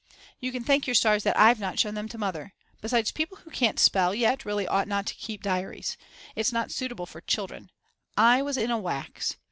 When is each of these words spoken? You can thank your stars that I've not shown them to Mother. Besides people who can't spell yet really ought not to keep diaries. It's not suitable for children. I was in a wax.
You 0.39 0.51
can 0.51 0.63
thank 0.63 0.87
your 0.87 0.95
stars 0.95 1.21
that 1.25 1.37
I've 1.37 1.59
not 1.59 1.77
shown 1.77 1.93
them 1.93 2.09
to 2.09 2.17
Mother. 2.17 2.53
Besides 2.81 3.11
people 3.11 3.37
who 3.37 3.51
can't 3.51 3.79
spell 3.79 4.15
yet 4.15 4.45
really 4.45 4.67
ought 4.67 4.87
not 4.87 5.05
to 5.05 5.13
keep 5.13 5.43
diaries. 5.43 5.95
It's 6.35 6.51
not 6.51 6.71
suitable 6.71 7.05
for 7.05 7.21
children. 7.21 7.69
I 8.17 8.41
was 8.41 8.57
in 8.57 8.71
a 8.71 8.79
wax. 8.79 9.35